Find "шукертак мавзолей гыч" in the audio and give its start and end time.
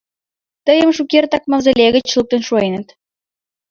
0.97-2.05